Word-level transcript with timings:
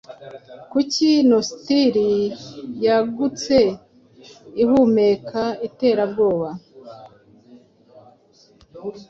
Kuki 0.71 1.07
Nositiri 1.29 2.11
yagutse 2.85 3.55
ihumeka 4.63 5.43
iterabwoba, 5.67 6.49